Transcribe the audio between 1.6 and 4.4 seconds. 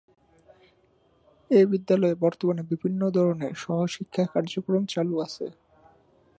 বিদ্যালয়ে বর্তমানে বিভিন্ন ধরনের সহ-শিক্ষা